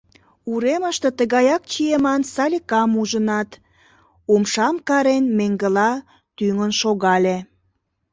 Уремыште 0.51 1.09
тыгаяк 1.17 1.63
чиеман 1.71 2.21
Саликам 2.33 2.91
ужынат, 3.01 3.49
умшам 4.33 4.75
карен, 4.87 5.23
меҥгыла 5.37 5.91
тӱҥын 6.35 6.71
шогале. 6.79 7.37